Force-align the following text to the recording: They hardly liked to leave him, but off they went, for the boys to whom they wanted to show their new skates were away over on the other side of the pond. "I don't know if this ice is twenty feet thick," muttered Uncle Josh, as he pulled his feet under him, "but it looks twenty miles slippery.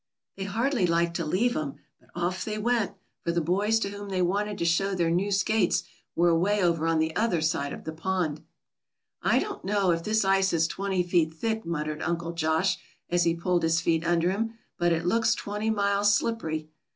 They 0.35 0.45
hardly 0.45 0.87
liked 0.87 1.15
to 1.17 1.25
leave 1.27 1.55
him, 1.55 1.75
but 1.99 2.09
off 2.15 2.43
they 2.43 2.57
went, 2.57 2.93
for 3.23 3.31
the 3.31 3.39
boys 3.39 3.77
to 3.81 3.89
whom 3.89 4.09
they 4.09 4.23
wanted 4.23 4.57
to 4.57 4.65
show 4.65 4.95
their 4.95 5.11
new 5.11 5.31
skates 5.31 5.83
were 6.15 6.29
away 6.29 6.59
over 6.59 6.87
on 6.87 6.97
the 6.97 7.15
other 7.15 7.39
side 7.39 7.71
of 7.71 7.83
the 7.83 7.91
pond. 7.93 8.43
"I 9.21 9.37
don't 9.37 9.63
know 9.63 9.91
if 9.91 10.03
this 10.03 10.25
ice 10.25 10.53
is 10.53 10.67
twenty 10.67 11.03
feet 11.03 11.35
thick," 11.35 11.67
muttered 11.67 12.01
Uncle 12.01 12.31
Josh, 12.31 12.79
as 13.11 13.25
he 13.25 13.35
pulled 13.35 13.61
his 13.61 13.79
feet 13.79 14.03
under 14.03 14.31
him, 14.31 14.55
"but 14.79 14.91
it 14.91 15.05
looks 15.05 15.35
twenty 15.35 15.69
miles 15.69 16.15
slippery. 16.15 16.71